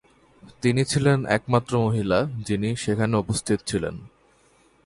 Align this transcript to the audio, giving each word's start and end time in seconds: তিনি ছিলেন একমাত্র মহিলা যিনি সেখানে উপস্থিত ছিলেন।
তিনি 0.61 0.81
ছিলেন 0.85 1.25
একমাত্র 1.25 1.73
মহিলা 1.79 2.19
যিনি 2.47 2.69
সেখানে 2.75 3.15
উপস্থিত 3.17 3.59
ছিলেন। 3.65 3.95